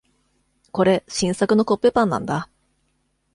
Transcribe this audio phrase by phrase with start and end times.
[0.71, 2.49] これ、新作のコッペパンなんだ。